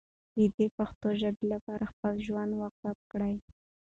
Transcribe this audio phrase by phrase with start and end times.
[0.33, 3.33] دی د پښتو ژبې لپاره خپل ژوند وقف کړی.